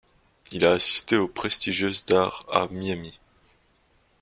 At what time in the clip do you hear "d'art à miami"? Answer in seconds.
2.05-3.19